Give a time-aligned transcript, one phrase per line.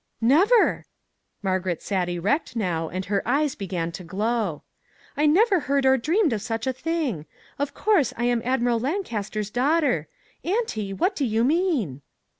[0.39, 0.87] ""Never!"
[1.43, 4.63] Margaret sat erect now, and her eyes began to glow;
[5.15, 7.27] "I never heard or dreamed of such a thing;
[7.59, 10.07] of course, I am Admiral Lancaster's daughter.
[10.43, 12.01] Auntie, what do you mean